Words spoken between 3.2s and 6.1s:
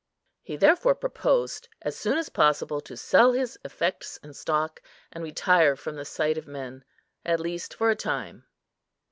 his effects and stock, and retire from the